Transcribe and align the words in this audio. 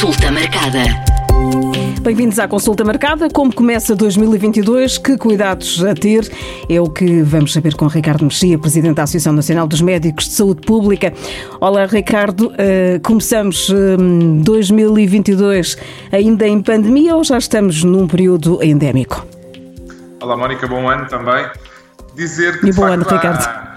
Consulta 0.00 0.30
marcada. 0.32 0.82
Bem-vindos 2.00 2.38
à 2.38 2.48
consulta 2.48 2.82
marcada. 2.82 3.28
Como 3.28 3.54
começa 3.54 3.94
2022? 3.94 4.96
Que 4.96 5.18
cuidados 5.18 5.84
a 5.84 5.92
ter? 5.92 6.26
É 6.70 6.80
o 6.80 6.88
que 6.88 7.20
vamos 7.20 7.52
saber 7.52 7.74
com 7.74 7.86
Ricardo 7.86 8.24
Mexia, 8.24 8.58
Presidente 8.58 8.94
da 8.94 9.02
Associação 9.02 9.34
Nacional 9.34 9.68
dos 9.68 9.82
Médicos 9.82 10.24
de 10.24 10.32
Saúde 10.32 10.62
Pública. 10.62 11.12
Olá, 11.60 11.84
Ricardo. 11.84 12.46
Uh, 12.46 12.98
começamos 13.04 13.70
2022 14.42 15.76
ainda 16.10 16.48
em 16.48 16.62
pandemia 16.62 17.14
ou 17.14 17.22
já 17.22 17.36
estamos 17.36 17.84
num 17.84 18.08
período 18.08 18.58
endémico? 18.64 19.26
Olá, 20.22 20.34
Mónica. 20.34 20.66
Bom 20.66 20.88
ano 20.88 21.06
também. 21.08 21.46
Dizer 22.14 22.58
que, 22.58 22.70
e 22.70 22.72
bom 22.72 22.86
ano, 22.86 23.04
Ricardo. 23.04 23.44
Há, 23.44 23.74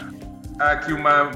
há 0.58 0.72
aqui 0.72 0.94
uma 0.94 1.30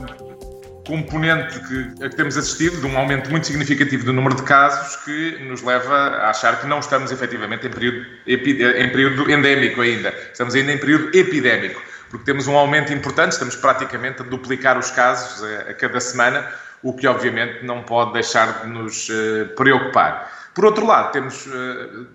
componente 0.88 1.60
que, 1.60 2.06
a 2.06 2.10
que 2.10 2.16
temos 2.16 2.38
assistido 2.38 2.80
de 2.80 2.88
um 2.88 2.98
aumento 2.98 3.30
muito 3.30 3.46
significativo 3.46 4.06
do 4.06 4.14
número 4.14 4.36
de 4.36 4.44
casos 4.44 4.96
que 5.04 5.38
nos 5.44 5.62
leva 5.62 5.94
a 5.94 6.30
achar 6.30 6.62
que 6.62 6.66
não 6.66 6.80
estamos 6.80 7.12
efetivamente 7.12 7.68
em 7.68 7.70
período, 7.70 8.06
em 8.26 8.90
período 8.90 9.30
endémico 9.30 9.82
ainda. 9.82 10.14
Estamos 10.32 10.56
ainda 10.56 10.72
em 10.72 10.78
período 10.78 11.16
epidémico, 11.16 11.82
porque 12.10 12.26
temos 12.26 12.48
um 12.48 12.56
aumento 12.56 12.94
importante, 12.94 13.34
estamos 13.34 13.58
praticamente 13.58 14.22
a 14.22 14.26
duplicar 14.26 14.80
os 14.80 14.90
casos 14.90 15.44
a, 15.44 15.72
a 15.72 15.74
cada 15.74 16.00
semana, 16.00 16.48
o 16.82 16.94
que 16.94 17.06
obviamente 17.06 17.66
não 17.66 17.84
pode 17.84 18.14
deixar 18.14 18.62
de 18.62 18.70
nos 18.70 19.10
uh, 19.10 19.48
preocupar. 19.58 20.50
Por 20.56 20.66
outro 20.66 20.88
lado, 20.88 21.12
temos 21.12 21.46
uh, 21.48 22.08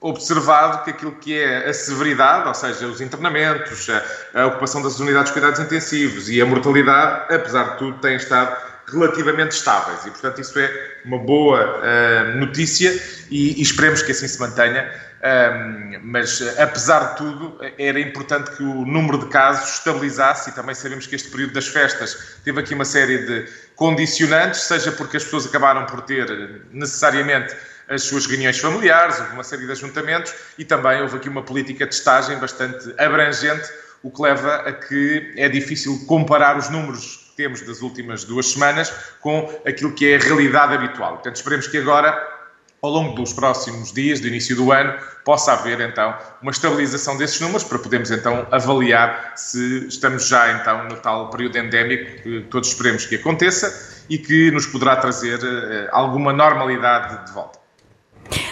observado 0.00 0.84
que 0.84 0.90
aquilo 0.90 1.12
que 1.12 1.38
é 1.38 1.68
a 1.68 1.74
severidade, 1.74 2.48
ou 2.48 2.54
seja, 2.54 2.86
os 2.86 3.00
internamentos, 3.00 3.88
a, 3.90 4.40
a, 4.40 4.46
ocupação 4.46 4.80
das 4.82 4.98
unidades 4.98 5.26
de 5.26 5.32
cuidados 5.34 5.60
intensivos 5.60 6.28
e 6.30 6.40
a 6.40 6.46
mortalidade, 6.46 7.34
apesar 7.34 7.72
de 7.72 7.78
tudo, 7.78 7.98
têm 7.98 8.16
estado 8.16 8.56
relativamente 8.90 9.52
estáveis. 9.52 10.04
E, 10.06 10.10
portanto, 10.10 10.40
isso 10.40 10.58
é 10.58 10.70
uma 11.04 11.18
boa 11.18 11.60
uh, 11.60 12.38
notícia 12.38 12.90
e, 13.30 13.58
e, 13.58 13.62
esperemos 13.62 14.02
que 14.02 14.12
assim 14.12 14.26
se 14.26 14.40
mantenha. 14.40 14.90
Um, 15.20 16.00
mas, 16.02 16.40
apesar 16.58 17.10
de 17.10 17.16
tudo, 17.18 17.58
era 17.78 18.00
importante 18.00 18.52
que 18.52 18.62
o 18.62 18.86
número 18.86 19.18
de 19.18 19.26
casos 19.26 19.76
estabilizasse 19.76 20.48
e 20.48 20.52
também 20.54 20.74
sabemos 20.74 21.06
que 21.06 21.14
este 21.14 21.28
período 21.28 21.52
das 21.52 21.68
festas 21.68 22.38
teve 22.42 22.58
aqui 22.58 22.72
uma 22.72 22.86
série 22.86 23.18
de 23.26 23.46
condicionantes, 23.76 24.62
seja 24.62 24.90
porque 24.92 25.18
as 25.18 25.24
pessoas 25.24 25.46
acabaram 25.46 25.84
por 25.84 26.00
ter 26.00 26.62
necessariamente 26.72 27.54
as 27.90 28.04
suas 28.04 28.24
reuniões 28.24 28.58
familiares, 28.58 29.18
houve 29.18 29.32
uma 29.34 29.42
série 29.42 29.66
de 29.66 29.72
ajuntamentos 29.72 30.32
e 30.56 30.64
também 30.64 31.02
houve 31.02 31.16
aqui 31.16 31.28
uma 31.28 31.42
política 31.42 31.86
de 31.86 31.94
estagem 31.94 32.38
bastante 32.38 32.94
abrangente, 32.96 33.68
o 34.02 34.10
que 34.10 34.22
leva 34.22 34.54
a 34.56 34.72
que 34.72 35.34
é 35.36 35.48
difícil 35.48 36.06
comparar 36.06 36.56
os 36.56 36.70
números 36.70 37.16
que 37.30 37.36
temos 37.36 37.60
das 37.62 37.82
últimas 37.82 38.24
duas 38.24 38.46
semanas 38.46 38.92
com 39.20 39.52
aquilo 39.66 39.92
que 39.92 40.12
é 40.12 40.16
a 40.16 40.18
realidade 40.20 40.72
habitual. 40.74 41.14
Portanto, 41.14 41.36
esperemos 41.36 41.66
que 41.66 41.76
agora 41.76 42.40
ao 42.82 42.90
longo 42.90 43.14
dos 43.14 43.32
próximos 43.32 43.92
dias, 43.92 44.20
do 44.20 44.28
início 44.28 44.56
do 44.56 44.72
ano, 44.72 44.94
possa 45.24 45.52
haver 45.52 45.80
então 45.80 46.16
uma 46.40 46.50
estabilização 46.50 47.16
desses 47.16 47.40
números 47.40 47.64
para 47.64 47.78
podermos 47.78 48.10
então 48.10 48.46
avaliar 48.50 49.34
se 49.36 49.86
estamos 49.86 50.28
já 50.28 50.52
então 50.52 50.88
no 50.88 50.96
tal 50.96 51.28
período 51.28 51.58
endémico 51.58 52.22
que 52.22 52.40
todos 52.50 52.70
esperemos 52.70 53.04
que 53.04 53.16
aconteça 53.16 54.04
e 54.08 54.16
que 54.16 54.50
nos 54.50 54.66
poderá 54.66 54.96
trazer 54.96 55.38
uh, 55.38 55.88
alguma 55.92 56.32
normalidade 56.32 57.26
de 57.26 57.32
volta. 57.32 57.59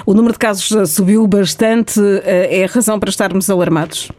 O 0.05 0.15
número 0.15 0.33
de 0.33 0.39
casos 0.39 0.91
subiu 0.91 1.27
bastante. 1.27 2.01
Eh, 2.25 2.61
é 2.61 2.65
a 2.65 2.67
razão 2.67 2.99
para 2.99 3.11
estarmos 3.11 3.49
alarmados? 3.51 4.11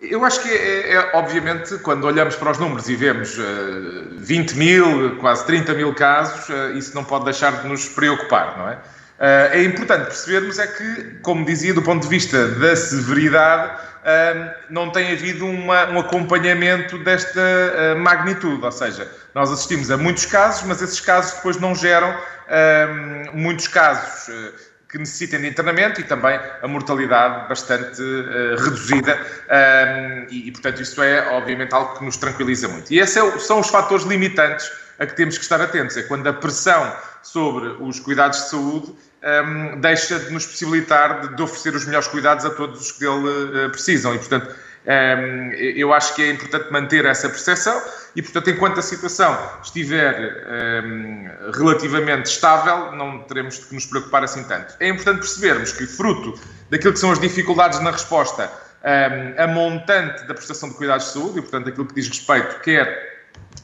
Eu 0.00 0.24
acho 0.24 0.42
que 0.42 0.48
é, 0.48 0.94
é, 0.94 1.10
obviamente, 1.14 1.78
quando 1.78 2.04
olhamos 2.04 2.34
para 2.34 2.50
os 2.50 2.58
números 2.58 2.88
e 2.88 2.96
vemos 2.96 3.38
uh, 3.38 3.42
eh, 3.42 4.04
20 4.18 4.52
mil, 4.54 5.16
quase 5.18 5.46
30 5.46 5.74
mil 5.74 5.94
casos, 5.94 6.48
uh, 6.48 6.76
isso 6.76 6.92
não 6.92 7.04
pode 7.04 7.24
deixar 7.24 7.62
de 7.62 7.68
nos 7.68 7.88
preocupar, 7.88 8.58
não 8.58 8.68
é? 8.68 8.78
Uh, 9.22 9.54
é 9.54 9.62
importante 9.62 10.06
percebermos 10.06 10.58
é 10.58 10.66
que, 10.66 11.18
como 11.22 11.44
dizia, 11.44 11.72
do 11.72 11.80
ponto 11.80 12.02
de 12.02 12.08
vista 12.08 12.48
da 12.48 12.74
severidade, 12.74 13.80
não 14.68 14.90
tem 14.90 15.12
havido 15.12 15.46
uma, 15.46 15.88
um 15.90 16.00
acompanhamento 16.00 16.98
desta 16.98 17.40
magnitude, 17.98 18.64
ou 18.64 18.72
seja, 18.72 19.08
nós 19.32 19.48
assistimos 19.48 19.92
a 19.92 19.96
muitos 19.96 20.26
casos, 20.26 20.66
mas 20.66 20.82
esses 20.82 20.98
casos 20.98 21.34
depois 21.34 21.56
não 21.60 21.72
geram 21.72 22.12
muitos 23.32 23.68
casos 23.68 24.28
que 24.92 24.98
necessitem 24.98 25.40
de 25.40 25.48
internamento 25.48 26.00
e 26.02 26.04
também 26.04 26.38
a 26.60 26.68
mortalidade 26.68 27.48
bastante 27.48 28.02
uh, 28.02 28.62
reduzida 28.62 29.18
e, 30.30 30.48
e, 30.48 30.52
portanto, 30.52 30.82
isso 30.82 31.02
é 31.02 31.30
obviamente 31.30 31.72
algo 31.72 31.96
que 31.96 32.04
nos 32.04 32.18
tranquiliza 32.18 32.68
muito. 32.68 32.92
E 32.92 32.98
esses 32.98 33.16
é 33.16 33.38
são 33.38 33.60
os 33.60 33.68
fatores 33.68 34.04
limitantes 34.04 34.70
a 35.02 35.06
que 35.06 35.16
temos 35.16 35.36
que 35.36 35.42
estar 35.42 35.60
atentos, 35.60 35.96
é 35.96 36.02
quando 36.02 36.26
a 36.28 36.32
pressão 36.32 36.96
sobre 37.22 37.66
os 37.80 37.98
cuidados 37.98 38.38
de 38.44 38.50
saúde 38.50 38.94
um, 39.44 39.80
deixa 39.80 40.18
de 40.18 40.30
nos 40.30 40.46
possibilitar 40.46 41.20
de, 41.20 41.36
de, 41.36 41.42
oferecer 41.42 41.74
os 41.74 41.84
melhores 41.84 42.06
cuidados 42.06 42.44
a 42.44 42.50
todos 42.50 42.80
os 42.80 42.92
que 42.92 43.00
dele 43.00 43.66
uh, 43.66 43.70
precisam 43.70 44.14
e, 44.14 44.18
portanto, 44.18 44.54
um, 44.84 45.52
eu 45.52 45.92
acho 45.92 46.14
que 46.14 46.22
é 46.22 46.30
importante 46.30 46.72
manter 46.72 47.04
essa 47.04 47.28
percepção 47.28 47.80
e, 48.14 48.22
portanto, 48.22 48.50
enquanto 48.50 48.78
a 48.78 48.82
situação 48.82 49.36
estiver 49.62 50.44
um, 50.84 51.52
relativamente 51.52 52.26
estável, 52.26 52.92
não 52.92 53.20
teremos 53.20 53.58
que 53.58 53.74
nos 53.74 53.86
preocupar 53.86 54.22
assim 54.22 54.44
tanto. 54.44 54.74
É 54.78 54.88
importante 54.88 55.18
percebermos 55.18 55.72
que, 55.72 55.86
fruto 55.86 56.38
daquilo 56.70 56.92
que 56.92 56.98
são 56.98 57.10
as 57.10 57.18
dificuldades 57.20 57.80
na 57.80 57.90
resposta 57.90 58.50
um, 58.84 59.42
a 59.42 59.46
montante 59.46 60.26
da 60.26 60.34
prestação 60.34 60.68
de 60.68 60.76
cuidados 60.76 61.06
de 61.06 61.12
saúde, 61.12 61.38
e, 61.38 61.42
portanto, 61.42 61.68
aquilo 61.68 61.86
que 61.86 61.94
diz 61.94 62.08
respeito 62.08 62.60
quer 62.60 63.11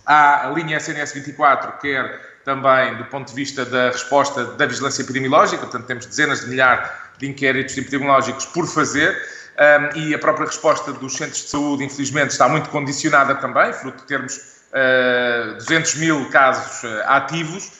à 0.06 0.50
linha 0.54 0.78
SNS 0.78 1.12
24, 1.14 1.72
quer 1.80 2.20
também 2.44 2.96
do 2.96 3.04
ponto 3.04 3.28
de 3.28 3.34
vista 3.34 3.64
da 3.64 3.90
resposta 3.90 4.44
da 4.44 4.66
vigilância 4.66 5.02
epidemiológica, 5.02 5.62
portanto, 5.62 5.86
temos 5.86 6.06
dezenas 6.06 6.40
de 6.40 6.48
milhares 6.48 6.88
de 7.18 7.28
inquéritos 7.28 7.76
epidemiológicos 7.76 8.46
por 8.46 8.66
fazer 8.66 9.16
um, 9.58 9.98
e 9.98 10.14
a 10.14 10.18
própria 10.18 10.46
resposta 10.46 10.92
dos 10.92 11.14
centros 11.16 11.42
de 11.42 11.48
saúde, 11.50 11.84
infelizmente, 11.84 12.30
está 12.30 12.48
muito 12.48 12.70
condicionada 12.70 13.34
também, 13.34 13.72
fruto 13.72 13.98
de 13.98 14.04
termos 14.04 14.36
uh, 14.36 15.54
200 15.56 15.96
mil 15.96 16.30
casos 16.30 16.84
uh, 16.84 17.02
ativos, 17.06 17.72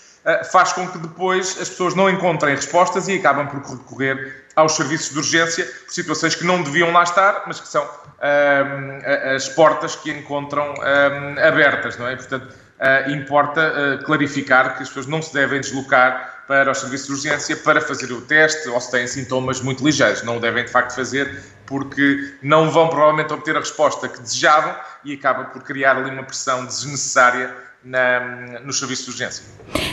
faz 0.51 0.73
com 0.73 0.87
que 0.89 0.99
depois 0.99 1.56
as 1.61 1.69
pessoas 1.69 1.95
não 1.95 2.11
encontrem 2.11 2.55
respostas 2.55 3.09
e 3.09 3.15
acabam 3.15 3.47
por 3.47 3.61
recorrer 3.61 4.45
aos 4.55 4.77
serviços 4.77 5.11
de 5.11 5.19
urgência 5.19 5.65
por 5.65 5.93
situações 5.93 6.34
que 6.34 6.45
não 6.45 6.62
deviam 6.62 6.93
lá 6.93 7.03
estar, 7.03 7.45
mas 7.47 7.61
que 7.61 7.69
são 7.69 7.89
as 9.34 9.49
portas 9.49 9.97
que 9.97 10.11
encontram 10.11 10.75
abertas, 11.39 11.97
não 11.97 12.09
é? 12.09 12.17
Portanto, 12.17 12.55
uh, 12.78 13.11
importa 13.11 13.73
uh, 13.73 14.05
clarificar 14.05 14.77
que 14.77 14.83
as 14.83 14.89
pessoas 14.89 15.07
não 15.07 15.21
se 15.21 15.33
devem 15.33 15.61
deslocar 15.61 16.45
para 16.47 16.71
os 16.71 16.78
serviços 16.78 17.07
de 17.07 17.12
urgência 17.12 17.57
para 17.57 17.81
fazer 17.81 18.11
o 18.12 18.23
teste 18.23 18.69
ou 18.69 18.81
se 18.81 18.91
têm 18.91 19.07
sintomas 19.07 19.61
muito 19.61 19.84
ligeiros. 19.84 20.23
Não 20.23 20.39
o 20.39 20.41
devem 20.41 20.65
de 20.65 20.71
facto 20.71 20.95
fazer 20.95 21.43
porque 21.67 22.34
não 22.43 22.71
vão 22.71 22.89
provavelmente 22.89 23.33
obter 23.33 23.55
a 23.57 23.61
resposta 23.61 24.09
que 24.09 24.19
desejavam 24.21 24.75
e 25.05 25.12
acaba 25.12 25.45
por 25.45 25.62
criar 25.62 25.97
ali 25.97 26.11
uma 26.11 26.23
pressão 26.23 26.65
desnecessária 26.65 27.55
na, 27.84 28.61
nos 28.65 28.78
serviços 28.78 29.06
de 29.06 29.11
urgência. 29.12 29.44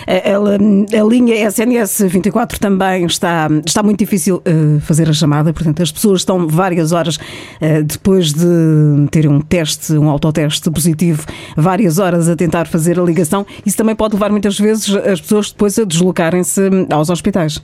A, 0.08 0.32
a, 0.32 1.02
a, 1.02 1.04
linha 1.04 1.36
SNS 1.48 2.04
24 2.08 2.60
também 2.60 3.06
está, 3.06 3.48
está 3.66 3.84
muito 3.84 4.00
difícil 4.00 4.38
uh, 4.38 4.80
fazer 4.82 5.10
a 5.10 5.14
chamada, 5.14 5.54
portanto, 5.54 5.82
as 5.82 5.92
pessoas 5.92 6.22
estão 6.22 6.48
várias 6.48 6.92
horas 6.92 7.18
uh, 7.18 7.84
depois 7.84 8.34
de 8.34 9.08
terem 9.12 9.30
um 9.30 9.42
teste, 9.42 9.94
um 9.94 10.10
autoteste 10.10 10.70
positivo, 10.72 11.26
várias 11.56 12.00
horas 12.00 12.30
a 12.30 12.36
tentar 12.36 12.66
fazer 12.68 13.00
a 13.00 13.04
ligação. 13.04 13.46
Isso 13.66 13.78
também 13.78 13.96
pode 13.96 14.14
levar 14.16 14.30
muitas 14.30 14.58
vezes 14.60 14.94
as 14.96 15.22
pessoas 15.22 15.52
depois 15.52 15.78
a 15.78 15.84
deslocarem-se 15.84 16.62
aos 16.92 17.10
hospitais. 17.10 17.62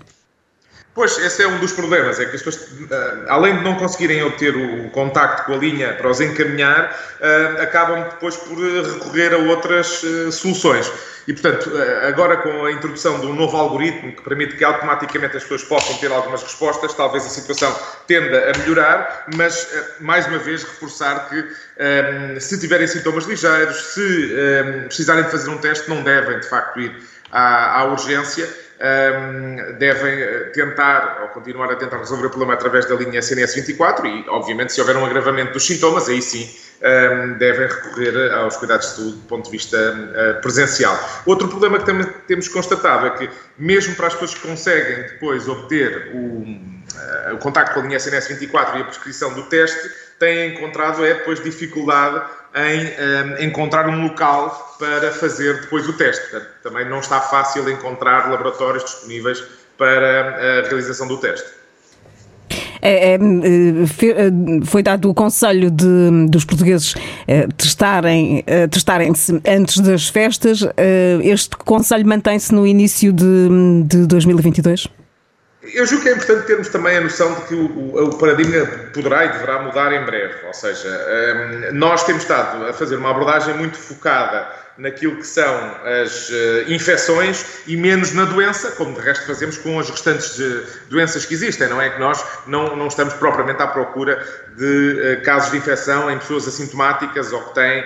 Pois, 0.94 1.18
esse 1.20 1.42
é 1.42 1.48
um 1.48 1.58
dos 1.60 1.72
problemas, 1.72 2.20
é 2.20 2.26
que 2.26 2.36
as 2.36 2.42
pessoas, 2.42 2.68
eh, 2.92 3.26
além 3.30 3.58
de 3.58 3.64
não 3.64 3.76
conseguirem 3.76 4.22
obter 4.24 4.54
o 4.54 4.90
contacto 4.90 5.46
com 5.46 5.54
a 5.54 5.58
linha 5.58 5.94
para 5.94 6.10
os 6.10 6.20
encaminhar, 6.20 6.94
eh, 7.22 7.58
acabam 7.62 8.04
depois 8.10 8.36
por 8.36 8.58
recorrer 8.58 9.34
a 9.34 9.38
outras 9.38 10.04
eh, 10.04 10.32
soluções. 10.32 10.92
E, 11.26 11.34
portanto, 11.34 11.72
agora 12.08 12.36
com 12.38 12.66
a 12.66 12.72
introdução 12.72 13.20
de 13.22 13.28
um 13.28 13.34
novo 13.34 13.56
algoritmo 13.56 14.12
que 14.12 14.22
permite 14.24 14.58
que 14.58 14.64
automaticamente 14.66 15.38
as 15.38 15.44
pessoas 15.44 15.64
possam 15.64 15.96
ter 15.98 16.12
algumas 16.12 16.42
respostas, 16.42 16.94
talvez 16.96 17.26
a 17.26 17.30
situação 17.30 17.74
tenda 18.08 18.52
a 18.52 18.58
melhorar, 18.58 19.28
mas, 19.36 19.70
mais 20.00 20.26
uma 20.26 20.40
vez, 20.40 20.64
reforçar 20.64 21.30
que 21.30 22.40
se 22.40 22.60
tiverem 22.60 22.88
sintomas 22.88 23.26
ligeiros, 23.26 23.94
se 23.94 24.34
precisarem 24.88 25.24
de 25.24 25.30
fazer 25.30 25.52
um 25.52 25.60
teste, 25.60 25.88
não 25.88 26.02
devem, 26.02 26.40
de 26.40 26.50
facto, 26.50 26.80
ir 26.80 26.92
à, 27.32 27.82
à 27.82 27.84
urgência 27.86 28.50
um, 28.82 29.78
devem 29.78 30.22
eh, 30.22 30.40
tentar 30.54 31.20
ou 31.22 31.28
continuar 31.30 31.72
a 31.72 31.76
tentar 31.76 31.98
resolver 31.98 32.26
o 32.26 32.30
problema 32.30 32.56
através 32.56 32.88
da 32.88 32.96
linha 32.96 33.20
SNS 33.20 33.56
24 33.56 34.08
e, 34.08 34.26
obviamente, 34.28 34.74
se 34.74 34.82
houver 34.82 34.98
um 34.98 35.06
agravamento 35.06 35.54
dos 35.54 35.66
sintomas, 35.66 36.10
aí 36.10 36.22
sim 36.22 36.50
um, 36.82 37.38
devem 37.38 37.68
recorrer 37.68 38.34
aos 38.34 38.58
cuidados 38.58 38.90
de 38.90 38.96
saúde 38.96 39.18
do 39.18 39.28
ponto 39.28 39.46
de 39.46 39.52
vista 39.52 39.78
uh, 39.78 40.42
presencial. 40.42 40.98
Outro 41.28 41.48
problema 41.48 41.78
que 41.78 41.86
também 41.86 42.08
temos 42.28 42.48
constatado 42.48 43.06
é 43.06 43.10
que, 43.12 43.30
mesmo 43.58 43.96
para 43.96 44.08
as 44.08 44.14
pessoas 44.14 44.34
que 44.34 44.48
conseguem 44.48 45.04
depois 45.04 45.48
obter 45.48 46.12
o, 46.16 46.18
uh, 46.18 47.36
o 47.36 47.38
contacto 47.38 47.76
com 47.76 47.82
a 47.82 47.84
linha 47.84 47.98
SNS 47.98 48.30
24 48.30 48.80
e 48.80 48.82
a 48.82 48.86
prescrição 48.86 49.32
do 49.34 49.44
teste, 49.44 49.92
têm 50.18 50.56
encontrado 50.56 51.06
é 51.06 51.16
depois 51.16 51.40
dificuldade 51.44 52.26
em 52.56 53.46
encontrar 53.46 53.88
um 53.88 54.04
local 54.04 54.76
para 54.78 55.12
fazer 55.12 55.62
depois 55.62 55.88
o 55.88 55.94
teste. 55.94 56.30
Portanto, 56.30 56.50
também 56.64 56.90
não 56.90 57.00
está 57.00 57.22
fácil 57.22 57.70
encontrar 57.70 58.30
laboratórios 58.30 58.84
disponíveis 58.84 59.44
para 59.78 60.60
a 60.60 60.68
realização 60.68 61.08
do 61.08 61.18
teste. 61.18 61.62
É, 62.82 63.14
é, 63.14 63.14
é, 63.14 64.66
foi 64.66 64.82
dado 64.82 65.08
o 65.10 65.14
conselho 65.14 65.70
de, 65.70 66.28
dos 66.28 66.44
portugueses 66.44 66.96
é, 67.28 67.48
testarem, 67.56 68.44
testarem-se 68.70 69.40
antes 69.48 69.80
das 69.80 70.10
festas. 70.10 70.62
Este 71.24 71.56
conselho 71.58 72.08
mantém-se 72.08 72.54
no 72.54 72.66
início 72.66 73.14
de, 73.14 73.84
de 73.86 74.08
2022? 74.08 74.88
Eu 75.74 75.86
julgo 75.86 76.04
que 76.04 76.10
é 76.10 76.14
importante 76.14 76.48
termos 76.48 76.70
também 76.70 76.98
a 76.98 77.02
noção 77.02 77.34
de 77.34 77.42
que 77.42 77.56
o, 77.56 77.96
o, 77.96 78.18
paradigma 78.18 78.66
poderá 78.94 79.26
e 79.26 79.30
deverá 79.30 79.62
mudar 79.62 79.94
em 79.94 80.06
breve. 80.06 80.46
Ou 80.46 80.54
seja, 80.54 80.90
nós 81.74 82.04
temos 82.04 82.24
estado 82.24 82.66
a 82.66 82.74
fazer 82.74 82.98
uma 82.98 83.12
abordagem 83.12 83.56
muito 83.56 83.78
focada 83.78 84.48
naquilo 84.78 85.18
que 85.18 85.28
são 85.28 85.54
as 86.04 86.30
uh, 86.30 86.34
infecções 86.68 87.46
e 87.68 87.76
menos 87.76 88.14
na 88.14 88.26
doença, 88.26 88.72
como 88.72 88.94
de 88.94 89.02
resto 89.02 89.26
fazemos 89.26 89.58
com 89.58 89.80
as 89.80 89.90
restantes 89.90 90.38
uh, 90.40 90.66
doenças 90.90 91.26
que 91.26 91.34
existem, 91.34 91.68
não 91.68 91.82
é? 91.82 91.90
Que 91.90 92.00
nós 92.00 92.24
não, 92.48 92.76
não 92.76 92.88
estamos 92.88 93.14
propriamente 93.16 93.62
à 93.62 93.68
procura 93.68 94.26
de 94.56 95.20
uh, 95.20 95.24
casos 95.24 95.52
de 95.52 95.58
infecção 95.58 96.10
em 96.10 96.18
pessoas 96.18 96.48
assintomáticas 96.48 97.32
ou 97.32 97.42
que 97.42 97.56
têm 97.56 97.84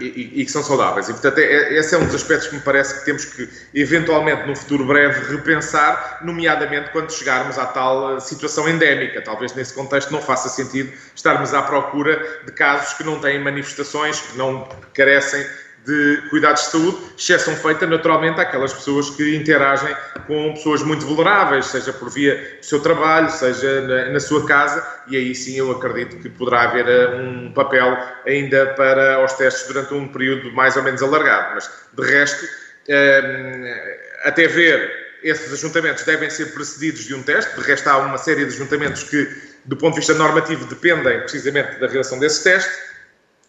e, 0.00 0.40
e, 0.40 0.44
que 0.44 0.50
são 0.50 0.62
saudáveis. 0.62 1.08
E, 1.08 1.12
portanto, 1.12 1.38
é, 1.38 1.44
é, 1.44 1.74
esse 1.74 1.94
é 1.94 1.98
um 1.98 2.04
dos 2.04 2.14
aspectos 2.14 2.48
que 2.48 2.54
me 2.56 2.60
parece 2.60 2.98
que 2.98 3.04
temos 3.04 3.24
que, 3.24 3.48
eventualmente, 3.74 4.46
no 4.46 4.56
futuro 4.56 4.84
breve, 4.84 5.34
repensar, 5.34 6.18
nomeadamente 6.22 6.90
quando 6.90 7.12
chegarmos 7.12 7.58
à 7.58 7.66
tal 7.66 8.20
situação 8.20 8.68
endémica. 8.68 9.20
Talvez 9.22 9.54
nesse 9.54 9.74
contexto 9.74 10.10
não 10.10 10.20
faça 10.20 10.48
sentido 10.48 10.92
estarmos 11.14 11.52
à 11.54 11.62
procura 11.62 12.40
de 12.44 12.52
casos 12.52 12.94
que 12.94 13.04
não 13.04 13.20
têm 13.20 13.38
manifestações, 13.38 14.20
que 14.20 14.38
não 14.38 14.68
carecem 14.94 15.44
de 15.84 16.22
cuidados 16.28 16.64
de 16.64 16.70
saúde, 16.70 16.98
exceção 17.16 17.56
feita 17.56 17.86
naturalmente 17.86 18.40
àquelas 18.40 18.72
pessoas 18.72 19.10
que 19.10 19.34
interagem 19.34 19.94
com 20.26 20.52
pessoas 20.52 20.82
muito 20.82 21.06
vulneráveis, 21.06 21.66
seja 21.66 21.92
por 21.92 22.10
via 22.10 22.58
do 22.60 22.64
seu 22.64 22.80
trabalho, 22.80 23.30
seja 23.30 23.80
na, 23.82 24.10
na 24.10 24.20
sua 24.20 24.46
casa, 24.46 24.86
e 25.08 25.16
aí 25.16 25.34
sim 25.34 25.56
eu 25.56 25.70
acredito 25.70 26.18
que 26.18 26.28
poderá 26.28 26.62
haver 26.62 26.86
eh, 26.86 27.16
um 27.16 27.52
papel 27.52 27.96
ainda 28.26 28.66
para 28.74 29.24
os 29.24 29.32
testes 29.32 29.66
durante 29.68 29.94
um 29.94 30.08
período 30.08 30.52
mais 30.52 30.76
ou 30.76 30.82
menos 30.82 31.02
alargado. 31.02 31.54
Mas, 31.54 31.70
de 31.92 32.02
resto, 32.02 32.46
eh, 32.88 34.00
até 34.24 34.46
ver, 34.46 34.90
esses 35.22 35.52
ajuntamentos 35.52 36.04
devem 36.04 36.28
ser 36.28 36.52
precedidos 36.52 37.04
de 37.04 37.14
um 37.14 37.22
teste, 37.22 37.54
de 37.58 37.62
resto 37.62 37.88
há 37.88 37.98
uma 37.98 38.18
série 38.18 38.44
de 38.44 38.54
ajuntamentos 38.54 39.02
que, 39.04 39.28
do 39.64 39.76
ponto 39.76 39.94
de 39.94 40.00
vista 40.00 40.14
normativo, 40.14 40.66
dependem 40.66 41.20
precisamente 41.20 41.78
da 41.78 41.86
realização 41.86 42.18
desse 42.18 42.44
teste, 42.44 42.70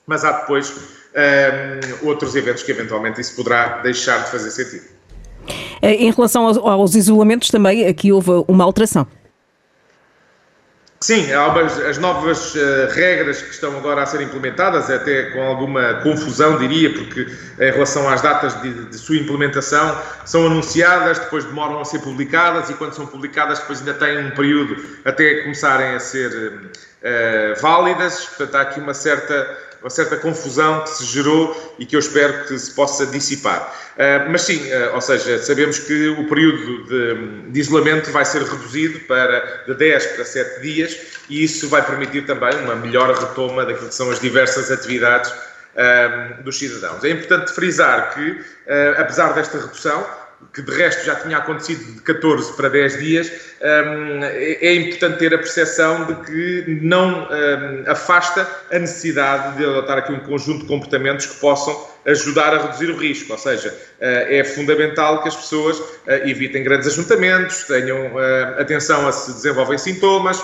mas 0.07 0.25
há 0.25 0.31
depois 0.31 1.00
um, 1.15 2.07
outros 2.07 2.35
eventos 2.35 2.63
que 2.63 2.71
eventualmente 2.71 3.19
isso 3.19 3.35
poderá 3.35 3.79
deixar 3.79 4.23
de 4.23 4.31
fazer 4.31 4.51
sentido. 4.51 4.85
Eh, 5.81 5.95
em 5.95 6.11
relação 6.11 6.45
aos 6.45 6.95
isolamentos, 6.95 7.49
também 7.49 7.87
aqui 7.87 8.11
houve 8.11 8.29
uma 8.47 8.63
alteração. 8.63 9.07
Sim, 11.03 11.25
as 11.33 11.97
novas 11.97 12.53
uh, 12.53 12.59
regras 12.91 13.41
que 13.41 13.49
estão 13.49 13.75
agora 13.75 14.03
a 14.03 14.05
ser 14.05 14.21
implementadas, 14.21 14.87
até 14.87 15.31
com 15.31 15.41
alguma 15.41 15.95
confusão, 15.95 16.59
diria, 16.59 16.93
porque 16.93 17.25
em 17.59 17.71
relação 17.71 18.07
às 18.07 18.21
datas 18.21 18.61
de, 18.61 18.85
de, 18.85 18.97
sua 18.99 19.15
implementação, 19.15 19.99
são 20.25 20.45
anunciadas, 20.45 21.17
depois 21.17 21.43
demoram 21.43 21.79
a 21.79 21.85
ser 21.85 22.01
publicadas 22.01 22.69
e 22.69 22.75
quando 22.75 22.93
são 22.93 23.07
publicadas 23.07 23.57
depois 23.57 23.79
ainda 23.79 23.95
têm 23.95 24.27
um 24.27 24.29
período 24.29 24.75
até 25.03 25.41
começarem 25.41 25.95
a 25.95 25.99
ser 25.99 26.29
uh, 26.31 27.59
válidas. 27.59 28.25
Portanto, 28.25 28.55
há 28.55 28.61
aqui 28.61 28.79
uma 28.79 28.93
certa 28.93 29.57
uma 29.81 29.89
certa 29.89 30.15
confusão 30.15 30.83
que 30.83 30.89
se 30.91 31.05
gerou 31.05 31.75
e 31.79 31.85
que 31.85 31.95
eu 31.95 31.99
espero 31.99 32.45
que 32.45 32.57
se 32.57 32.71
possa 32.71 33.05
dissipar. 33.07 33.75
Uh, 33.95 34.31
mas 34.31 34.43
sim, 34.43 34.57
uh, 34.71 34.95
ou 34.95 35.01
seja, 35.01 35.39
sabemos 35.39 35.79
que 35.79 36.09
o 36.09 36.27
período 36.27 36.85
de, 36.85 37.51
de, 37.51 37.59
isolamento 37.59 38.11
vai 38.11 38.23
ser 38.23 38.43
reduzido 38.43 38.99
para 39.01 39.63
de 39.67 39.73
10 39.73 40.05
para 40.07 40.25
7 40.25 40.61
dias 40.61 40.97
e 41.29 41.43
isso 41.43 41.67
vai 41.67 41.85
permitir 41.85 42.25
também 42.25 42.55
uma 42.63 42.75
melhor 42.75 43.13
retoma 43.13 43.65
daquilo 43.65 43.89
que 43.89 43.95
são 43.95 44.11
as 44.11 44.19
diversas 44.19 44.71
atividades 44.71 45.31
uh, 45.31 46.43
dos 46.43 46.57
cidadãos. 46.57 47.03
É 47.03 47.09
importante 47.09 47.51
frisar 47.51 48.13
que, 48.13 48.39
apesar 48.97 49.33
desta 49.33 49.57
redução, 49.57 50.05
que 50.53 50.61
de 50.61 50.71
resto 50.71 51.05
já 51.05 51.15
tinha 51.15 51.37
acontecido 51.37 51.93
de 51.93 52.01
14 52.01 52.53
para 52.53 52.69
10 52.69 52.99
dias, 52.99 53.27
hum, 53.29 54.23
é, 54.23 54.67
é 54.67 54.75
importante 54.75 55.19
ter 55.19 55.33
a 55.33 55.37
percepção 55.37 56.05
de 56.05 56.15
que 56.25 56.79
não 56.81 57.23
hum, 57.23 57.83
afasta 57.87 58.47
a 58.71 58.79
necessidade 58.79 59.57
de 59.57 59.65
adotar 59.65 59.97
aqui 59.97 60.11
um 60.11 60.19
conjunto 60.19 60.61
de 60.61 60.67
comportamentos 60.67 61.25
que 61.25 61.39
possam 61.39 61.91
ajudar 62.05 62.53
a 62.53 62.61
reduzir 62.63 62.89
o 62.89 62.97
risco, 62.97 63.31
ou 63.31 63.37
seja, 63.37 63.73
eh, 63.99 64.39
é 64.39 64.43
fundamental 64.43 65.21
que 65.21 65.27
as 65.27 65.35
pessoas 65.35 65.81
eh, 66.07 66.29
evitem 66.29 66.63
grandes 66.63 66.87
ajuntamentos, 66.87 67.63
tenham 67.65 68.19
eh, 68.19 68.55
atenção 68.59 69.07
a 69.07 69.11
se 69.11 69.31
desenvolvem 69.33 69.77
sintomas, 69.77 70.41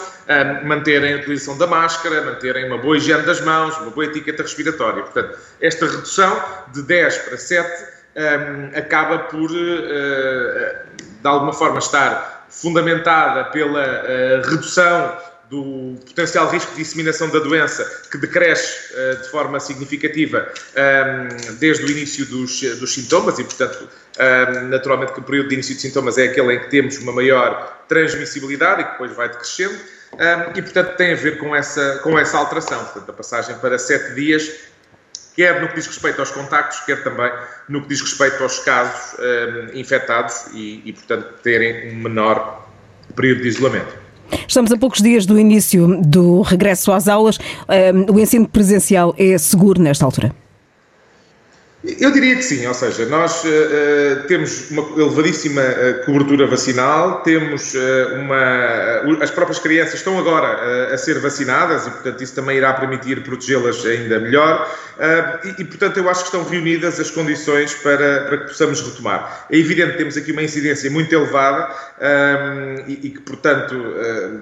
manterem 0.65 1.13
a 1.13 1.17
utilização 1.17 1.57
da 1.57 1.65
máscara, 1.65 2.21
manterem 2.21 2.65
uma 2.65 2.77
boa 2.77 2.97
higiene 2.97 3.23
das 3.23 3.39
mãos, 3.39 3.77
uma 3.77 3.91
boa 3.91 4.05
etiqueta 4.05 4.43
respiratória. 4.43 5.03
Portanto, 5.03 5.37
esta 5.61 5.85
redução 5.85 6.43
de 6.73 6.83
10 6.83 7.17
para 7.19 7.37
7 7.37 7.96
um, 8.17 8.77
acaba 8.77 9.19
por, 9.19 9.51
uh, 9.51 10.75
de 11.21 11.27
alguma 11.27 11.53
forma, 11.53 11.79
estar 11.79 12.47
fundamentada 12.49 13.45
pela 13.51 13.81
uh, 13.81 14.49
redução 14.49 15.17
do 15.49 15.95
potencial 16.05 16.49
risco 16.49 16.71
de 16.71 16.77
disseminação 16.83 17.29
da 17.29 17.39
doença, 17.39 17.85
que 18.11 18.17
decresce 18.17 18.93
uh, 18.93 19.21
de 19.21 19.29
forma 19.29 19.59
significativa 19.59 20.51
um, 20.75 21.55
desde 21.55 21.85
o 21.85 21.89
início 21.89 22.25
dos, 22.25 22.59
dos 22.79 22.93
sintomas, 22.93 23.39
e, 23.39 23.43
portanto, 23.43 23.87
um, 24.19 24.67
naturalmente 24.67 25.13
que 25.13 25.19
o 25.19 25.23
período 25.23 25.49
de 25.49 25.53
início 25.53 25.75
de 25.75 25.81
sintomas 25.81 26.17
é 26.17 26.25
aquele 26.25 26.55
em 26.55 26.59
que 26.59 26.69
temos 26.69 26.97
uma 26.97 27.13
maior 27.13 27.85
transmissibilidade 27.87 28.81
e 28.81 28.85
que 28.85 28.91
depois 28.91 29.15
vai 29.15 29.29
decrescendo, 29.29 29.75
um, 30.13 30.57
e, 30.57 30.61
portanto, 30.61 30.95
tem 30.97 31.13
a 31.13 31.15
ver 31.15 31.37
com 31.37 31.55
essa, 31.55 31.99
com 32.03 32.17
essa 32.17 32.37
alteração. 32.37 32.83
Portanto, 32.85 33.09
a 33.09 33.13
passagem 33.13 33.55
para 33.59 33.77
sete 33.77 34.15
dias 34.15 34.51
quer 35.37 35.61
no 35.61 35.67
que 35.69 35.75
diz 35.75 35.85
respeito 35.85 36.19
aos 36.19 36.31
contactos, 36.31 36.79
quer 36.79 37.03
também 37.03 37.31
no 37.69 37.81
que 37.83 37.89
diz 37.89 38.01
respeito 38.01 38.41
aos 38.41 38.59
casos 38.59 39.15
um, 39.19 39.77
infectados 39.77 40.47
e, 40.53 40.81
e, 40.83 40.91
portanto, 40.91 41.27
terem 41.43 41.93
um 41.93 42.01
menor 42.01 42.67
período 43.15 43.43
de 43.43 43.47
isolamento. 43.47 43.95
Estamos 44.47 44.71
a 44.71 44.77
poucos 44.77 44.99
dias 44.99 45.25
do 45.25 45.39
início 45.39 46.01
do 46.01 46.41
regresso 46.41 46.91
às 46.91 47.07
aulas. 47.07 47.37
Um, 47.37 48.15
o 48.15 48.19
ensino 48.19 48.49
presencial 48.49 49.13
é 49.17 49.37
seguro 49.37 49.81
nesta 49.81 50.03
altura? 50.03 50.33
Eu 51.83 52.11
diria 52.11 52.35
que 52.35 52.41
sim, 52.41 52.65
ou 52.65 52.73
seja, 52.73 53.05
nós 53.05 53.43
uh, 53.43 54.27
temos 54.27 54.71
uma 54.71 54.81
elevadíssima 54.99 55.61
uh, 55.61 56.05
cobertura 56.05 56.47
vacinal, 56.47 57.21
temos 57.21 57.75
uh, 57.75 58.15
uma. 58.15 59.21
as 59.23 59.29
próprias 59.29 59.59
crianças 59.59 59.95
estão 59.95 60.17
agora 60.17 60.91
a 60.91 60.97
ser 60.97 61.19
vacinadas 61.19 61.85
e, 61.85 61.91
portanto, 61.91 62.23
isso 62.23 62.33
também 62.33 62.57
irá 62.57 62.73
permitir 62.73 63.21
protegê-las 63.21 63.85
ainda 63.85 64.19
melhor. 64.19 64.67
E, 65.43 65.61
e, 65.61 65.65
portanto, 65.65 65.97
eu 65.97 66.09
acho 66.09 66.21
que 66.21 66.25
estão 66.35 66.43
reunidas 66.43 66.99
as 66.99 67.11
condições 67.11 67.75
para, 67.75 68.21
para 68.21 68.37
que 68.39 68.47
possamos 68.47 68.81
retomar. 68.81 69.45
É 69.51 69.57
evidente 69.57 69.91
que 69.91 69.97
temos 69.99 70.17
aqui 70.17 70.31
uma 70.31 70.41
incidência 70.41 70.89
muito 70.89 71.13
elevada 71.13 71.71
um, 72.01 72.89
e, 72.89 72.93
e, 73.03 73.09
que, 73.11 73.21
portanto, 73.21 73.75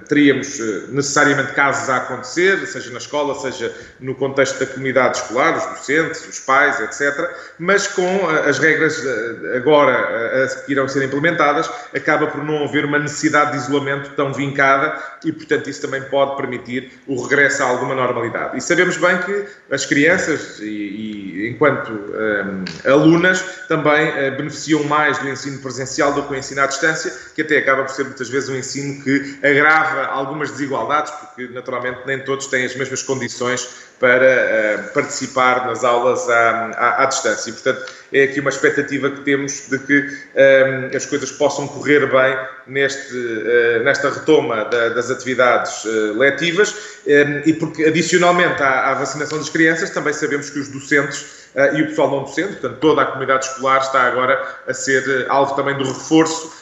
teríamos 0.08 0.58
necessariamente 0.88 1.52
casos 1.52 1.90
a 1.90 1.98
acontecer, 1.98 2.66
seja 2.66 2.90
na 2.90 2.98
escola, 2.98 3.34
seja 3.38 3.70
no 4.00 4.14
contexto 4.14 4.58
da 4.58 4.64
comunidade 4.64 5.18
escolar, 5.18 5.58
os 5.58 5.78
docentes, 5.78 6.26
os 6.26 6.40
pais, 6.40 6.80
etc 6.80 7.25
mas 7.58 7.86
com 7.88 8.02
eh, 8.02 8.48
as 8.48 8.58
regras 8.58 9.04
eh, 9.04 9.56
agora 9.56 9.92
eh, 9.92 10.46
que 10.64 10.72
irão 10.72 10.88
ser 10.88 11.04
implementadas, 11.04 11.70
acaba 11.94 12.26
por 12.26 12.42
não 12.44 12.64
haver 12.64 12.84
uma 12.84 12.98
necessidade 12.98 13.52
de 13.52 13.58
isolamento 13.58 14.10
tão 14.16 14.32
vincada 14.32 15.00
e, 15.24 15.32
portanto, 15.32 15.68
isso 15.68 15.80
também 15.80 16.02
pode 16.02 16.36
permitir 16.36 16.92
o 17.06 17.20
regresso 17.22 17.62
a 17.62 17.66
alguma 17.66 17.94
normalidade. 17.94 18.56
E 18.56 18.60
sabemos 18.60 18.96
bem 18.96 19.18
que 19.18 19.46
as 19.70 19.84
crianças, 19.84 20.58
e, 20.60 20.64
e 20.64 21.48
enquanto 21.50 21.90
um, 21.90 22.64
alunas, 22.90 23.42
também 23.68 24.08
uh, 24.08 24.36
beneficiam 24.36 24.84
mais 24.84 25.18
do 25.18 25.28
ensino 25.28 25.58
presencial 25.58 26.12
do 26.12 26.22
que 26.22 26.32
o 26.32 26.36
ensino 26.36 26.60
à 26.60 26.66
distância, 26.66 27.12
que 27.34 27.42
até 27.42 27.58
acaba 27.58 27.84
por 27.84 27.92
ser 27.92 28.04
muitas 28.04 28.28
vezes 28.28 28.48
um 28.48 28.56
ensino 28.56 29.02
que 29.02 29.38
agrava 29.42 30.06
algumas 30.06 30.50
desigualdades, 30.50 31.12
porque 31.12 31.52
naturalmente 31.52 32.00
nem 32.06 32.20
todos 32.20 32.46
têm 32.46 32.64
as 32.64 32.76
mesmas 32.76 33.02
condições 33.02 33.85
para 33.98 34.88
uh, 34.88 34.92
participar 34.92 35.66
nas 35.66 35.82
aulas 35.82 36.28
à, 36.28 36.70
à, 36.76 37.02
à, 37.02 37.06
distância. 37.06 37.50
E, 37.50 37.52
portanto, 37.52 37.92
é 38.12 38.24
aqui 38.24 38.40
uma 38.40 38.50
expectativa 38.50 39.10
que 39.10 39.22
temos 39.22 39.68
de 39.68 39.78
que 39.78 39.98
um, 40.00 40.08
eh, 40.34 40.90
as 40.94 41.06
coisas 41.06 41.32
possam 41.32 41.66
correr 41.66 42.06
bem 42.10 42.38
neste, 42.66 43.16
uh, 43.16 43.82
nesta 43.82 44.10
retoma 44.10 44.64
da, 44.66 44.90
das 44.90 45.10
atividades 45.10 45.84
uh, 45.84 46.16
letivas 46.16 47.00
um, 47.06 47.48
e 47.48 47.52
porque, 47.54 47.84
adicionalmente 47.84 48.62
à, 48.62 48.90
à, 48.90 48.94
vacinação 48.94 49.38
das 49.38 49.48
crianças, 49.48 49.90
também 49.90 50.12
sabemos 50.12 50.50
que 50.50 50.58
os 50.58 50.68
docentes 50.68 51.46
e 51.72 51.82
o 51.82 51.86
pessoal 51.86 52.10
não 52.10 52.24
docente, 52.24 52.52
portanto, 52.52 52.76
toda 52.80 53.00
a 53.00 53.06
comunidade 53.06 53.46
escolar 53.46 53.80
está 53.80 54.02
agora 54.02 54.56
a 54.68 54.74
ser 54.74 55.24
alvo 55.30 55.54
também 55.54 55.74
do 55.78 55.84
reforço 55.84 56.52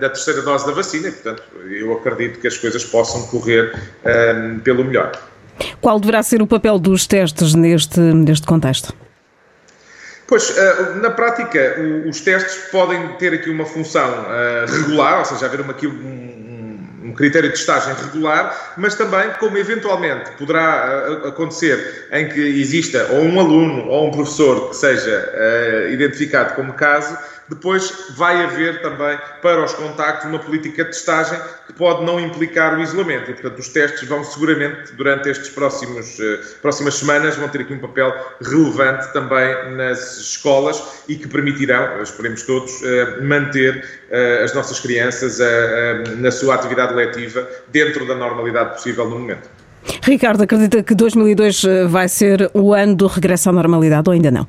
da 0.00 0.08
terceira 0.08 0.40
dose 0.42 0.64
da 0.64 0.72
vacina 0.72 1.08
e, 1.08 1.10
portanto, 1.10 1.42
eu 1.68 1.92
acredito 1.94 2.38
que 2.38 2.46
as 2.46 2.56
coisas 2.56 2.84
possam 2.84 3.26
correr 3.26 3.74
um, 4.04 4.60
pelo 4.60 4.84
melhor. 4.84 5.10
Qual 5.80 5.98
deverá 6.00 6.22
ser 6.22 6.42
o 6.42 6.46
papel 6.46 6.78
dos 6.78 7.06
testes 7.06 7.54
neste, 7.54 8.00
neste 8.00 8.46
contexto? 8.46 8.94
Pois, 10.30 10.56
eh, 10.56 10.94
na 11.02 11.10
prática, 11.10 11.76
os 12.08 12.20
testes 12.20 12.70
podem 12.70 13.16
ter 13.18 13.34
aqui 13.34 13.50
uma 13.50 13.66
função 13.66 14.26
eh, 14.30 14.64
regular, 14.68 15.18
ou 15.18 15.24
seja, 15.24 15.46
haver 15.46 15.60
aqui 15.68 15.88
um, 15.88 17.12
critério 17.16 17.48
de 17.48 17.56
testagem 17.56 17.92
regular, 18.04 18.74
mas 18.76 18.94
também, 18.94 19.28
como 19.40 19.58
eventualmente 19.58 20.30
poderá 20.38 21.18
eh, 21.24 21.28
acontecer 21.28 22.06
em 22.12 22.28
que 22.28 22.40
exista 22.40 23.08
ou 23.10 23.22
um 23.22 23.40
aluno 23.40 23.88
ou 23.88 24.06
um 24.06 24.10
professor 24.12 24.70
que 24.70 24.76
seja 24.76 25.88
identificado 25.90 26.54
como 26.54 26.74
caso, 26.74 27.18
depois 27.50 27.92
vai 28.16 28.44
haver 28.44 28.80
também 28.80 29.18
para 29.42 29.64
os 29.64 29.74
contactos 29.74 30.28
uma 30.28 30.38
política 30.38 30.84
de 30.84 30.90
testagem 30.90 31.38
que 31.66 31.72
pode 31.72 32.04
não 32.04 32.18
implicar 32.20 32.78
o 32.78 32.80
isolamento. 32.80 33.30
E, 33.30 33.34
portanto, 33.34 33.58
os 33.58 33.68
testes 33.68 34.08
vão 34.08 34.22
seguramente, 34.24 34.92
durante 34.94 35.28
estas 35.28 35.48
uh, 35.48 36.60
próximas 36.62 36.94
semanas, 36.94 37.36
vão 37.36 37.48
ter 37.48 37.62
aqui 37.62 37.74
um 37.74 37.80
papel 37.80 38.14
relevante 38.40 39.12
também 39.12 39.76
nas 39.76 40.18
escolas 40.18 41.02
e 41.08 41.16
que 41.16 41.28
permitirão, 41.28 42.00
esperemos 42.02 42.42
todos, 42.42 42.72
uh, 42.80 43.22
manter 43.22 43.84
uh, 44.10 44.44
as 44.44 44.54
nossas 44.54 44.78
crianças 44.78 45.38
na 46.18 46.30
sua 46.30 46.54
atividade 46.54 46.94
letiva 46.94 47.48
dentro 47.68 48.06
da 48.06 48.14
normalidade 48.14 48.74
possível 48.74 49.08
no 49.08 49.18
momento. 49.18 49.48
Ricardo, 50.02 50.42
acredita 50.42 50.82
que 50.82 50.94
2002 50.94 51.62
vai 51.88 52.08
ser 52.08 52.50
o 52.54 52.72
ano 52.72 52.94
do 52.94 53.06
regresso 53.06 53.48
à 53.48 53.52
normalidade 53.52 54.08
ou 54.08 54.14
ainda 54.14 54.30
não? 54.30 54.46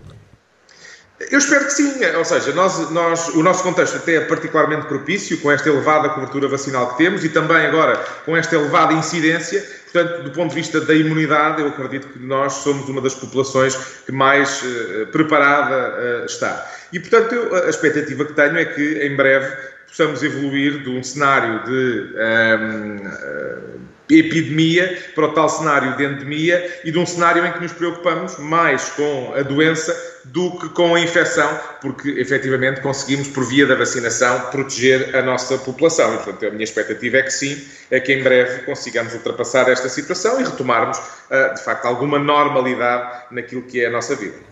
Eu 1.31 1.37
espero 1.37 1.63
que 1.63 1.71
sim, 1.71 1.93
ou 2.17 2.25
seja, 2.25 2.51
nós, 2.51 2.91
nós, 2.91 3.29
o 3.29 3.41
nosso 3.41 3.63
contexto 3.63 3.95
até 3.95 4.15
é 4.15 4.19
particularmente 4.19 4.85
propício 4.87 5.39
com 5.39 5.49
esta 5.49 5.69
elevada 5.69 6.09
cobertura 6.09 6.49
vacinal 6.49 6.89
que 6.91 6.97
temos 6.97 7.23
e 7.23 7.29
também 7.29 7.65
agora 7.65 7.95
com 8.25 8.35
esta 8.35 8.55
elevada 8.55 8.91
incidência. 8.91 9.65
Portanto, 9.91 10.23
do 10.23 10.31
ponto 10.31 10.49
de 10.49 10.55
vista 10.55 10.81
da 10.81 10.93
imunidade, 10.93 11.61
eu 11.61 11.69
acredito 11.69 12.09
que 12.09 12.19
nós 12.19 12.53
somos 12.55 12.89
uma 12.89 12.99
das 12.99 13.15
populações 13.15 13.75
que 14.05 14.11
mais 14.11 14.61
uh, 14.61 15.07
preparada 15.07 16.23
uh, 16.23 16.25
está. 16.25 16.69
E, 16.91 16.99
portanto, 16.99 17.33
eu, 17.33 17.55
a 17.65 17.69
expectativa 17.69 18.25
que 18.25 18.33
tenho 18.33 18.57
é 18.57 18.65
que 18.65 19.05
em 19.05 19.15
breve 19.15 19.55
possamos 19.87 20.21
evoluir 20.23 20.83
de 20.83 20.89
um 20.89 21.01
cenário 21.01 21.63
de. 21.63 21.71
Um, 21.71 22.19
ehm, 22.19 22.97
uh, 22.97 23.07
eh, 23.07 23.90
epidemia 24.19 24.97
para 25.15 25.25
o 25.25 25.33
tal 25.33 25.49
cenário 25.49 25.95
de 25.97 26.03
endemia 26.03 26.81
e 26.83 26.91
de 26.91 26.99
um 26.99 27.05
cenário 27.05 27.45
em 27.45 27.51
que 27.51 27.61
nos 27.61 27.73
preocupamos 27.73 28.37
mais 28.37 28.89
com 28.89 29.33
a 29.35 29.41
doença 29.41 29.95
do 30.25 30.51
que 30.51 30.69
com 30.69 30.93
a 30.95 30.99
infecção, 30.99 31.49
porque 31.81 32.09
efetivamente 32.09 32.81
conseguimos, 32.81 33.27
por 33.29 33.43
via 33.45 33.65
da 33.65 33.75
vacinação, 33.75 34.39
proteger 34.51 35.15
a 35.15 35.21
nossa 35.21 35.57
população. 35.57 36.13
E, 36.13 36.17
portanto, 36.17 36.45
a 36.45 36.51
minha 36.51 36.63
expectativa 36.63 37.17
é 37.17 37.23
que 37.23 37.31
sim, 37.31 37.57
é 37.89 37.99
que 37.99 38.13
em 38.13 38.21
breve 38.21 38.63
consigamos 38.63 39.13
ultrapassar 39.13 39.69
esta 39.69 39.89
situação 39.89 40.39
e 40.39 40.43
retomarmos, 40.43 40.99
ah, 41.29 41.53
de 41.55 41.63
facto, 41.63 41.85
alguma 41.85 42.19
normalidade 42.19 43.25
naquilo 43.31 43.63
que 43.63 43.81
é 43.81 43.87
a 43.87 43.91
nossa 43.91 44.15
vida. 44.15 44.51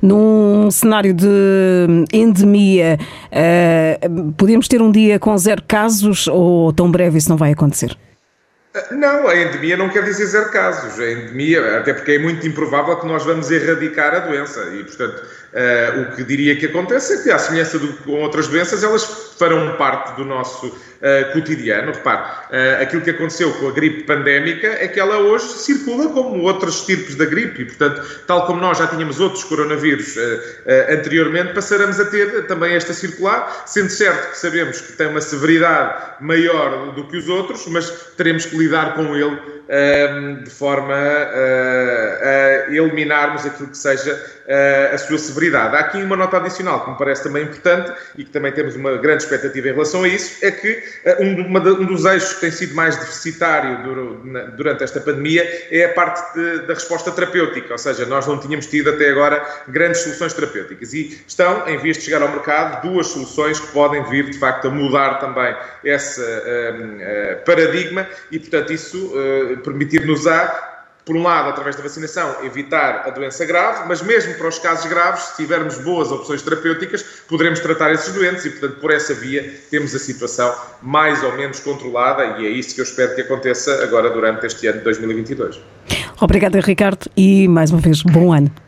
Num 0.00 0.70
cenário 0.70 1.12
de 1.12 2.06
endemia, 2.12 2.98
uh, 3.32 4.32
podemos 4.34 4.68
ter 4.68 4.80
um 4.80 4.90
dia 4.90 5.18
com 5.18 5.36
zero 5.36 5.62
casos 5.66 6.28
ou 6.28 6.72
tão 6.72 6.90
breve 6.90 7.18
isso 7.18 7.28
não 7.28 7.36
vai 7.36 7.52
acontecer? 7.52 7.96
Não, 8.90 9.28
a 9.28 9.36
endemia 9.36 9.76
não 9.76 9.88
quer 9.88 10.02
dizer 10.02 10.26
zero 10.26 10.50
casos. 10.50 10.98
A 10.98 11.12
endemia, 11.12 11.78
até 11.78 11.94
porque 11.94 12.12
é 12.12 12.18
muito 12.18 12.44
improvável 12.44 12.96
que 12.96 13.06
nós 13.06 13.24
vamos 13.24 13.48
erradicar 13.48 14.12
a 14.12 14.18
doença. 14.18 14.68
E, 14.74 14.82
portanto, 14.82 15.22
uh, 15.22 16.00
o 16.00 16.16
que 16.16 16.24
diria 16.24 16.56
que 16.56 16.66
acontece 16.66 17.14
é 17.14 17.22
que, 17.22 17.30
à 17.30 17.38
semelhança 17.38 17.78
com 18.04 18.22
outras 18.22 18.48
doenças, 18.48 18.82
elas 18.82 19.33
farão 19.38 19.76
parte 19.76 20.16
do 20.16 20.24
nosso 20.24 20.66
uh, 20.66 21.32
cotidiano. 21.32 21.92
Repare, 21.92 22.22
uh, 22.22 22.82
aquilo 22.82 23.02
que 23.02 23.10
aconteceu 23.10 23.52
com 23.54 23.68
a 23.68 23.72
gripe 23.72 24.04
pandémica 24.04 24.66
é 24.66 24.88
que 24.88 25.00
ela 25.00 25.18
hoje 25.18 25.46
circula 25.46 26.08
como 26.08 26.42
outros 26.42 26.84
tipos 26.86 27.14
da 27.14 27.24
gripe. 27.24 27.62
E, 27.62 27.64
portanto, 27.64 28.20
tal 28.26 28.46
como 28.46 28.60
nós 28.60 28.78
já 28.78 28.86
tínhamos 28.86 29.20
outros 29.20 29.44
coronavírus 29.44 30.16
anteriormente, 30.90 31.52
passaremos 31.52 31.98
a 32.00 32.04
ter 32.06 32.46
também 32.46 32.74
esta 32.74 32.92
circular, 32.92 33.64
sendo 33.66 33.90
certo 33.90 34.30
que 34.30 34.38
sabemos 34.38 34.80
que 34.80 34.92
tem 34.92 35.08
uma 35.08 35.20
severidade 35.20 36.22
maior 36.22 36.92
do 36.92 37.04
que 37.04 37.16
os 37.16 37.28
outros, 37.28 37.66
mas 37.68 37.90
teremos 38.16 38.46
que 38.46 38.56
lidar 38.56 38.94
com 38.94 39.14
ele 39.16 39.53
de 40.44 40.50
forma 40.50 40.94
a 40.94 42.70
eliminarmos 42.70 43.46
aquilo 43.46 43.68
que 43.68 43.78
seja 43.78 44.20
a 44.92 44.98
sua 44.98 45.18
severidade. 45.18 45.74
Há 45.76 45.80
aqui 45.80 46.02
uma 46.02 46.16
nota 46.16 46.36
adicional 46.36 46.84
que 46.84 46.90
me 46.90 46.98
parece 46.98 47.22
também 47.22 47.44
importante 47.44 47.92
e 48.16 48.24
que 48.24 48.30
também 48.30 48.52
temos 48.52 48.76
uma 48.76 48.96
grande 48.98 49.22
expectativa 49.22 49.68
em 49.68 49.72
relação 49.72 50.04
a 50.04 50.08
isso, 50.08 50.44
é 50.44 50.50
que 50.50 50.82
um, 51.20 51.56
um 51.80 51.86
dos 51.86 52.04
eixos 52.04 52.34
que 52.34 52.40
tem 52.40 52.50
sido 52.50 52.74
mais 52.74 52.96
deficitário 52.96 53.78
durante 54.56 54.84
esta 54.84 55.00
pandemia 55.00 55.44
é 55.70 55.84
a 55.84 55.88
parte 55.94 56.38
da 56.66 56.74
resposta 56.74 57.10
terapêutica, 57.10 57.72
ou 57.72 57.78
seja, 57.78 58.04
nós 58.06 58.26
não 58.26 58.38
tínhamos 58.38 58.66
tido 58.66 58.90
até 58.90 59.10
agora 59.10 59.44
grandes 59.68 60.00
soluções 60.02 60.34
terapêuticas 60.34 60.92
e 60.92 61.22
estão, 61.26 61.66
em 61.68 61.78
vez 61.78 61.98
de 61.98 62.04
chegar 62.04 62.22
ao 62.22 62.28
mercado, 62.28 62.82
duas 62.86 63.06
soluções 63.06 63.58
que 63.58 63.68
podem 63.68 64.02
vir 64.04 64.30
de 64.30 64.38
facto 64.38 64.68
a 64.68 64.70
mudar 64.70 65.20
também 65.20 65.54
esse 65.82 66.20
uh, 66.20 67.44
paradigma 67.44 68.06
e, 68.30 68.38
portanto, 68.38 68.72
isso 68.72 69.12
permitir-nos-á 69.62 70.72
por 71.04 71.16
um 71.16 71.22
lado, 71.22 71.50
através 71.50 71.76
da 71.76 71.82
vacinação, 71.82 72.36
evitar 72.44 73.06
a 73.06 73.10
doença 73.10 73.44
grave, 73.44 73.86
mas 73.86 74.00
mesmo 74.00 74.34
para 74.34 74.48
os 74.48 74.58
casos 74.58 74.86
graves, 74.86 75.24
se 75.24 75.36
tivermos 75.36 75.76
boas 75.78 76.10
opções 76.10 76.40
terapêuticas, 76.40 77.02
poderemos 77.28 77.60
tratar 77.60 77.92
esses 77.92 78.12
doentes 78.14 78.44
e, 78.46 78.50
portanto, 78.50 78.80
por 78.80 78.90
essa 78.90 79.12
via 79.12 79.54
temos 79.70 79.94
a 79.94 79.98
situação 79.98 80.54
mais 80.80 81.22
ou 81.22 81.36
menos 81.36 81.60
controlada 81.60 82.40
e 82.40 82.46
é 82.46 82.48
isso 82.48 82.74
que 82.74 82.80
eu 82.80 82.84
espero 82.84 83.14
que 83.14 83.20
aconteça 83.20 83.82
agora 83.82 84.08
durante 84.08 84.46
este 84.46 84.66
ano 84.66 84.78
de 84.78 84.84
2022. 84.84 85.60
Obrigada, 86.20 86.58
Ricardo, 86.60 87.06
e 87.14 87.46
mais 87.48 87.70
uma 87.70 87.80
vez, 87.80 88.02
bom 88.02 88.32
ano. 88.32 88.63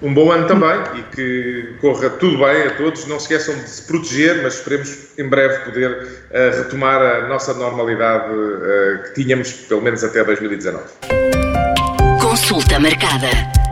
Um 0.00 0.14
bom 0.14 0.30
ano 0.30 0.46
também 0.46 0.80
e 0.96 1.02
que 1.14 1.74
corra 1.80 2.08
tudo 2.10 2.38
bem 2.38 2.68
a 2.68 2.76
todos. 2.76 3.04
Não 3.06 3.18
se 3.18 3.32
esqueçam 3.32 3.54
de 3.56 3.68
se 3.68 3.82
proteger, 3.82 4.42
mas 4.42 4.54
esperemos 4.54 5.08
em 5.18 5.28
breve 5.28 5.64
poder 5.64 5.90
uh, 5.90 6.56
retomar 6.56 7.02
a 7.02 7.26
nossa 7.26 7.52
normalidade 7.54 8.32
uh, 8.32 9.02
que 9.02 9.22
tínhamos, 9.22 9.52
pelo 9.52 9.82
menos 9.82 10.04
até 10.04 10.22
2019. 10.22 10.84
Consulta 12.20 12.78
marcada. 12.78 13.67